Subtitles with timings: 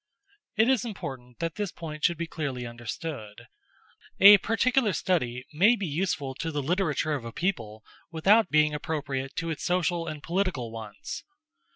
[0.55, 3.45] It is important that this point should be clearly understood.
[4.19, 9.35] A particular study may be useful to the literature of a people, without being appropriate
[9.35, 11.23] to its social and political wants.